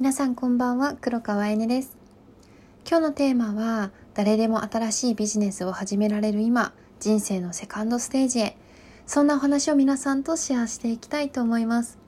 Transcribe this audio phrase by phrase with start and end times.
[0.00, 1.96] 皆さんこんばんは黒川えねです。
[2.88, 8.56] 今日のテーマは誰でも新しいビジネスを始められる今人生のセカンドステージへ。
[9.08, 11.98] そんなお話を皆さんとシェアしていきたいと思います。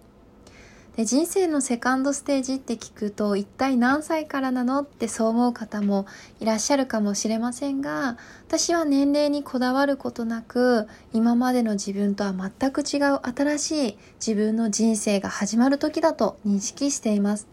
[0.97, 4.83] で人生のセカンドステージって聞くと一体何歳からなの？
[4.83, 6.07] ってそう思う方も
[6.38, 17.48] いらっしゃるかもしれませんが私は年齢にこだわることなく今までの自分とは全く違う新しい自分の人生が始まる時だと認識しています。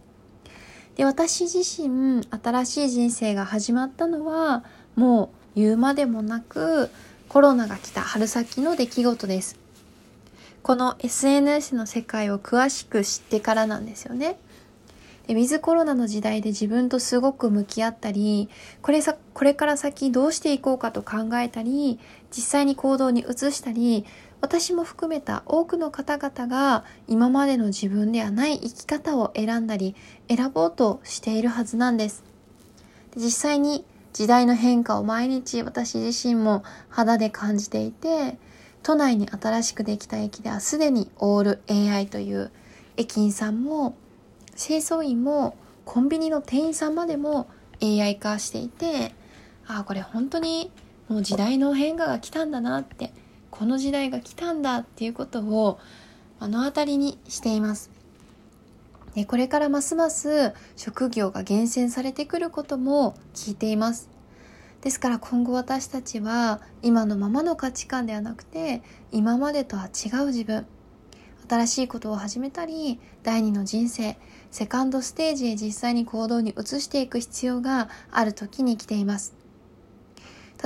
[0.97, 4.63] で、私自身、新しい人生が始まったのは、
[4.95, 6.89] もう言うまでもなく、
[7.29, 9.59] コロナが来た春先の出来事です。
[10.63, 14.39] この SNS の世界を詳しく知ってからなんですよね。
[15.27, 18.49] でウィズコロナの時代で自分とすごく向き合ったり、
[18.81, 21.99] これさ、これから先どうしていこうかと考えたり、
[22.35, 24.05] 実際に行動に移したり、
[24.39, 29.95] 私も含めた多くの方々が今までの自分ではない生き方を選んだり
[30.29, 32.23] 選ぼうとしているはずなんです。
[33.15, 38.37] 実際に時代の変化を毎日私自身も肌で感じていて
[38.83, 42.51] 都内に新しくできた駅ではすでにオール AI という
[42.95, 43.95] 駅員さんも
[44.55, 47.47] 清掃員もコンビニの店員さんまでも
[47.81, 49.13] AI 化していて
[49.67, 50.71] ああこれ本当に
[51.09, 53.13] もう時代の変化が来たんだなって
[53.51, 55.79] この時代が来たんだっていうことを
[56.39, 57.89] 目の当たりにしています。
[59.15, 64.09] でこれからますます職業が厳選されてくることも聞いています。
[64.81, 70.67] ですから今後私たちは今のままの価値観ではなくて今までとは違う自分
[71.49, 74.17] 新しいことを始めたり第二の人生
[74.51, 79.36] セカンドステージへ実際に行動に移していく必要がある時に来ています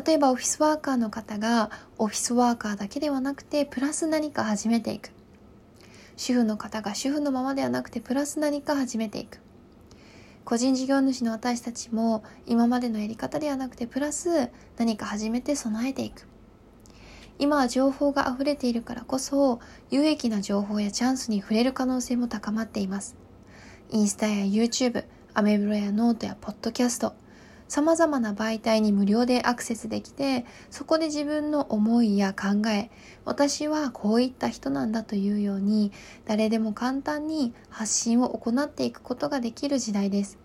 [0.05, 5.11] 例えばオフィスワーカーの方がオフィスワーカーだけではなくてプラス何か始めていく。
[6.15, 9.39] 主婦の方が主婦のままではなくてプラス何か始めていく。
[10.45, 16.27] 個人事業主の私たちも今までのやり方ではなくてプラス何か始めて備えていく。
[17.37, 23.15] 今は情報が溢れているからこそ有益な情報やチャンスに触れる可能性も高まっています。
[23.89, 27.13] インスタや YouTube アメブロやノートやポッドキャスト
[27.71, 32.91] 様々な媒体に無料でアクセスできて、そこで自分の思いや考え、
[33.23, 35.93] 私はこういった人なんだというように、
[36.25, 40.37] 誰でも簡単に発信を行っていくことができる時代です。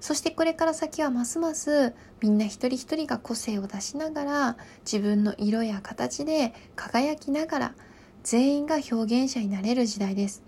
[0.00, 1.92] そしてこれから先はますます
[2.22, 7.74] みんな一人一人が個性を出しながら自分の色や形で輝きながら
[8.22, 10.42] 全員が表現者になれる時代です。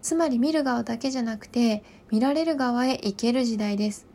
[0.00, 4.09] つまり見る側だけじゃなくて見られる側へ行ける時代です。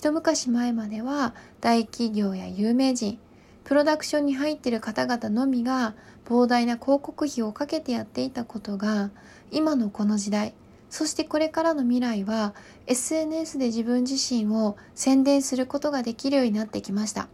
[0.00, 3.18] 一昔前までは大企業や有名人
[3.64, 5.94] プロダクションに入ってる方々のみが
[6.24, 9.10] 膨大な広告費をかけてやっていたことが
[9.50, 10.54] 今のこの時代
[10.88, 12.54] そしてこれからの未来は
[12.86, 17.28] SNS で自分自身を宣伝することができるようになってきました。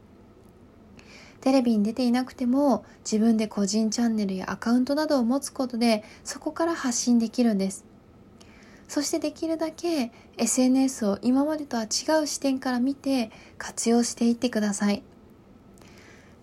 [1.40, 7.84] テレビに出ていなくても自分で個人チャンネルやアカウントなどを持つことでそこから発信できるんです。
[8.88, 15.02] そしてできるだけ SNS を今までとは違う視点から見て活用していってください。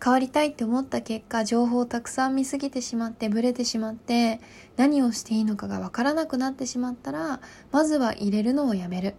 [0.04, 4.42] 変わりたいって思った結果、情報をたくさん見すぎてしまって、ブレてしまって、
[4.76, 7.40] 何をしていいのかがわからなくなってしまったら、
[7.72, 9.16] まずは入れるのをやめる。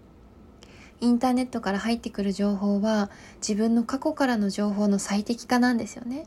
[1.01, 6.27] インターネットから入ってくる情報は、自分の過去からの情報の最適化なんですよね。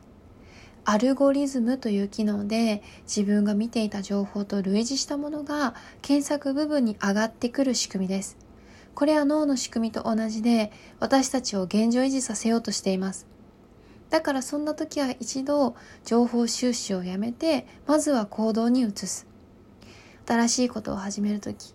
[0.90, 8.38] アルゴリズムという機能で自分が見ていた情報と類似したものが検索部分に上がってくる仕組みです。
[8.96, 10.72] これは脳の仕組みと同じで
[11.02, 13.28] 私たちを現状維持させようとしています。
[14.10, 15.76] だからそんな時は一度
[16.06, 19.28] 情報収集をやめてまずは行動に移す。
[20.26, 21.74] 新しいことを始める時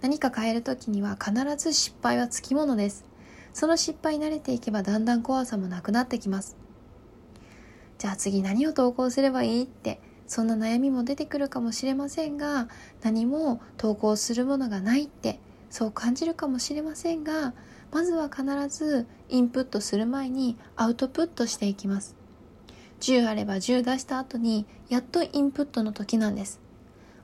[0.00, 3.04] 何か変える時には必ず失敗はつきものです。
[3.52, 6.56] その失敗に慣れていけばだんだん怖さもなくなってきます。
[8.00, 9.64] じゃあ次何を投稿すればいい？
[9.64, 12.66] ってそんな悩みも出てくるかもしれませんが
[13.02, 15.38] 何も投稿するものがないって
[15.68, 17.52] そう感じるかもしれませんが
[17.92, 22.16] まずは必ずインプットする前にアウトプットしていきます。
[23.00, 26.58] 10あれば10出した後にやっとインプットの時なんです。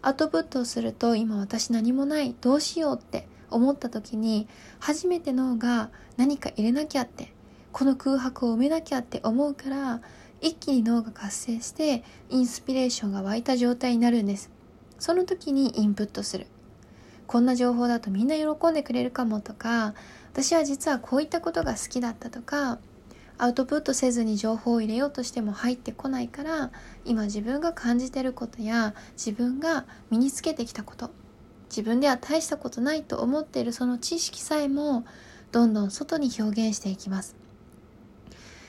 [0.02, 4.46] アウトプットをすると今私何もないどうしようって思った時に
[4.78, 5.88] 初めて脳が
[6.18, 7.32] 何か入れなきゃって
[7.72, 10.00] この空白を埋めなきゃって思うから
[10.40, 14.50] 一気に脳が活性してインスピレーションが湧いた状態になるんです。
[14.98, 16.46] その時にインプットする。
[17.26, 19.94] こんな情報だとみんな喜んでくれるかもとか
[20.32, 22.78] 私は実はこういったことが好きだったとか
[23.38, 26.70] アウトプットせずに情報を入れようとしても入ってこないから
[27.04, 31.10] 今自分が感じてることや自分が身につけてきたこと
[31.68, 35.04] 自分では大したことないと思っているその知識さえも
[35.52, 37.45] どんどん外に表現していきます。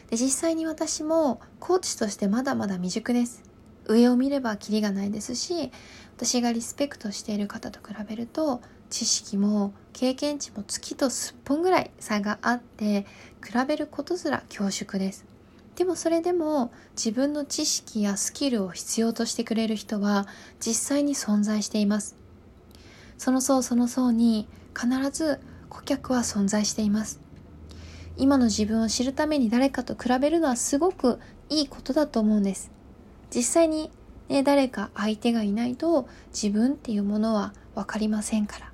[0.09, 3.43] で実際に私もコーチとしてまだまだ未熟です。
[3.87, 5.71] 上を見ればキリがないですし
[6.17, 13.05] 私がリスペクトしている方と比べると知識も経験値も月とすっぽんぐらい差があって
[13.41, 15.25] 比べることすら恐縮です。
[15.75, 20.27] でもそれでも自分の知識やスキルを必要としてくれる人は
[20.59, 22.15] 実際に存在しています。
[23.17, 25.39] その層その層に必ず
[25.69, 27.26] 顧客は存在しています。
[28.17, 31.19] 今の自分を知るために誰かと比べるのはすごく
[31.49, 32.71] いいことだと思うんです。
[33.33, 33.91] 実際に、
[34.27, 38.71] ね、誰か相手がいないと自分っていうものは分かりませんから。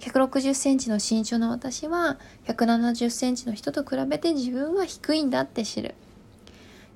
[0.00, 5.94] 160センチの身長の私は170センチの人と比べて自分は低いんだって知る。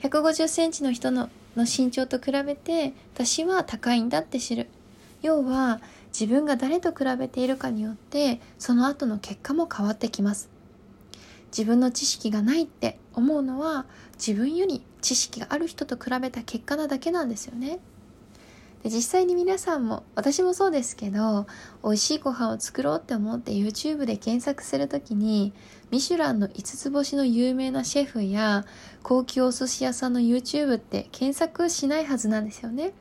[0.00, 4.68] 150センチの人のの身長と比べて私は高いんだって知る。
[5.22, 5.80] 要は
[6.18, 10.53] 自分が誰と比べているかによってその後の結果も変わってきます。
[11.56, 17.78] 自分の知識がないって思うのは自分より知識がある人と比べた結果なだけなんですよね。
[18.82, 21.46] で実際に皆さんも私もそうですけど
[21.82, 25.54] 美味しいご飯を作ろうって思って YouTube で検索する時に
[25.90, 28.66] ミシュランの5つ星の有名なシェフや
[29.02, 32.92] 高級お寿司屋さんの YouTube って検索しないはずなんですよね。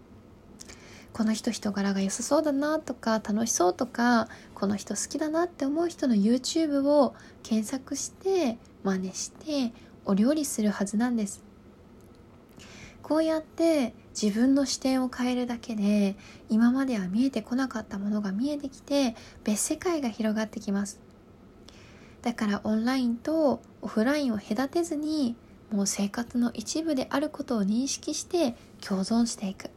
[1.13, 7.13] この人人柄が良さそうだなとか楽しそうとかこの人好きだなって思う人の YouTube を
[7.43, 9.73] 検索して真似して
[10.05, 11.43] お料理するはずなんです。
[13.03, 16.15] こうやって自分の視点を変えるだけで
[16.49, 20.99] 今までは見えてこなかったものが見えてきて別世界が広がってきます。
[22.23, 25.35] だからオンラインとオフラインを隔てずに
[25.71, 29.69] もう生活の一部であることを認識して共存していく。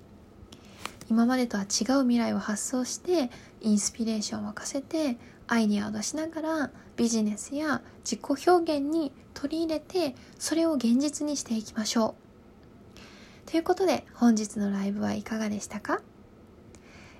[1.09, 3.31] 今までとは違う未来を発想して
[3.61, 5.17] インスピレーションを沸かせて
[5.47, 12.17] アイデアを出しながらビジネスや自己表現に取り入れてそれを現実にしていきましょ
[13.47, 16.01] うということで本日のライブはいかがでしたか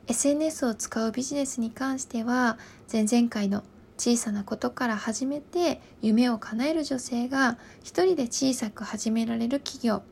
[0.09, 2.59] ?SNS を使うビジネスに関しては
[2.93, 3.63] 前々回の
[3.97, 10.03] 小さなことから始めて夢を叶える女性が一人で小さく始められる企業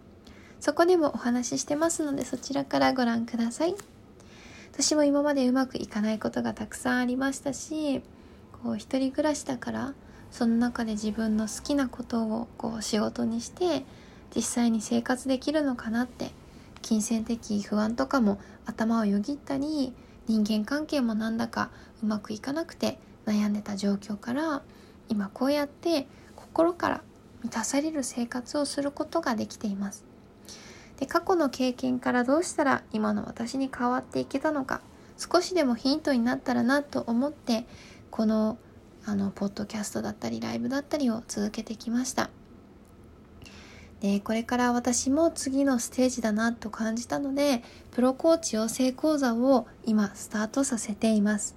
[0.64, 3.74] そこでもお話ししてますのでそちらからご覧ください。
[4.72, 8.00] 私も今までうまくいかないことがたくさんありましたし
[8.62, 9.92] こう一人暮らしだから
[10.30, 13.84] その中で自分の好きなことをこう仕事にして
[14.34, 16.30] 実際に生活できるのかなって
[16.80, 19.92] 金銭的不安とかも頭をよぎったり
[20.28, 21.68] 人間関係もなんだか
[22.02, 24.62] うまくいかなくて悩んでた状況から
[25.10, 27.02] 今こうやって心から
[27.42, 30.13] 満たされる生活をすることができています。
[30.98, 34.80] で過去の経験からどうしたら今の私に変わっていけたのか
[35.16, 37.66] 少しでもヒントになったらなと思って
[38.10, 38.58] この
[39.06, 42.30] あのポッドキャストだったりライブだったりを続けてきました。
[44.00, 51.54] でこれから私も次のステージだなと感じたのでプロコーチ養成講座を今スタートさせています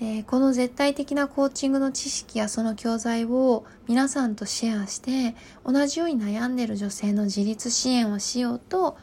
[0.00, 8.96] でこの絶対的なコーチングの知識やその教材を皆さんとシェアして同じように悩んでる女性の自立支援をしようと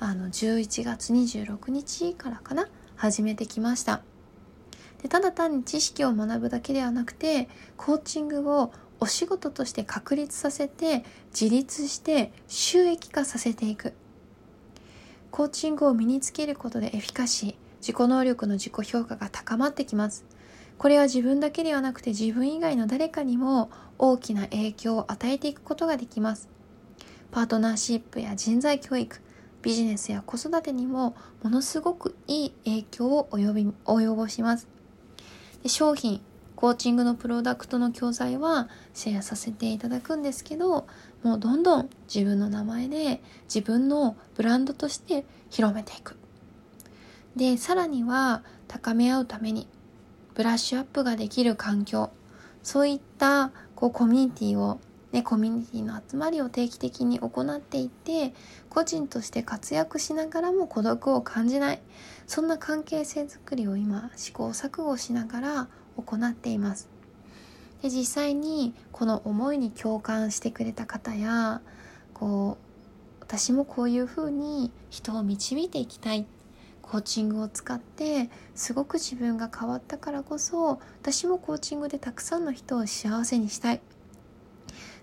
[0.00, 4.02] あの11月26日からかな始めてきました。
[5.00, 13.94] でただ単に知識を学ぶだけではなくてコーチングをお仕事として確立させて自立して収益化させていく。
[15.30, 20.29] コーチングを身につけることでエフィカシー自己能力の自己評価が高まってきます。
[20.80, 26.48] これは自分だけではなくて自分以外の誰かにも大きな影響を与えていくことができます。
[27.30, 29.20] パートナーシップや人材教育
[29.60, 34.68] ビジネスや子育てにもものすごくいい影響を及び及ぼします。
[35.62, 36.22] で商品
[36.56, 40.86] コーチングのプロダクトの教材はシェアさせていただくんですけど
[41.22, 43.20] もうどんどん自分の名前で
[43.54, 46.16] 自分のブランドとして広めていく。
[47.36, 49.68] でさらには高め合うために
[50.40, 52.08] ブラッシュアップができる環境。
[52.62, 54.80] そういったこうコミュニティを
[55.12, 58.32] ね、コミュニティの集まりを定期的に行っていて
[58.70, 61.82] 個人として活躍しながらも孤独を感じない。
[62.26, 65.68] そんな関係性づくりを今試行錯誤しながら
[65.98, 66.88] 行っています。
[67.82, 71.60] で実際にこの思いに共感してくれた方や
[72.14, 72.56] こ
[73.20, 76.24] う私もこういうふうに人を導いていきたい
[76.90, 83.80] コーチングを使ってすごく自分が変わったからこそ私もコーチングでたくさんの人を幸せにしたい。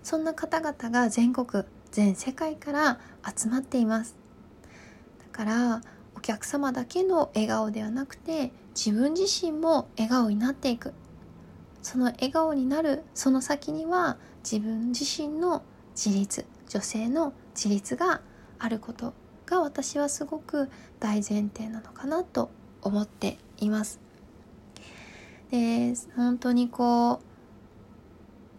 [0.02, 3.00] そんな方々が全国全世界から
[3.34, 4.16] 集まっています。
[5.18, 5.80] だから
[6.14, 10.92] お客様だけの笑顔ではなくて自分自身も笑顔になっていく。
[11.80, 15.62] その笑顔になるその先には自分自身の
[15.96, 18.20] 自立女性の自立が
[18.58, 19.14] あること。
[19.48, 20.68] が私はすごく
[21.00, 22.50] 大前提なのかなと
[22.82, 24.00] 思っています。
[25.50, 27.18] で本当にこう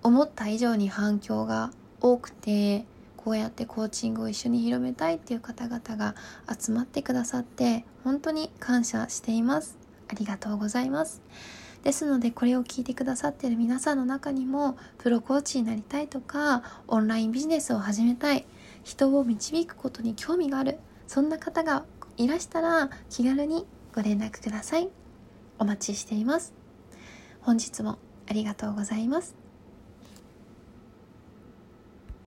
[0.02, 6.16] 思った以上に反響が多くてこうやってコーチングを一緒に広めたいっていう方々が
[6.60, 9.78] 集まってくださって本当に感謝しています
[10.08, 11.22] ありがとうございます
[11.84, 18.46] ですのでこれを聞いてくださっている皆さんの中にもプロコーチになりたいとかオンラインビジネスを始めたい
[18.84, 20.80] 人を導くことに興味がある。
[21.08, 21.86] そんな方が
[22.18, 24.90] いらしたら気軽にご連絡ください。
[25.58, 26.54] お待ちしています。
[27.42, 27.98] 本日も
[28.30, 29.39] ありがとうございます。